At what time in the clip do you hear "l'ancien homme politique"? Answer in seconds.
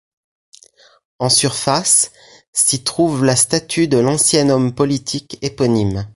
3.99-5.37